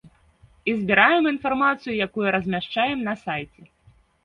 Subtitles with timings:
[0.71, 3.71] І збіраем інфармацыю, якую размяшчаем на сайце.